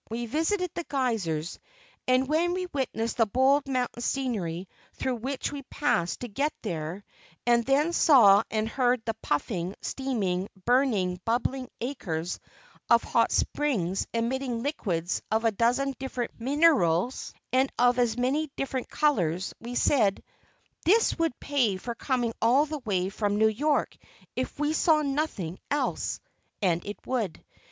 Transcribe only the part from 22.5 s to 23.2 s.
the way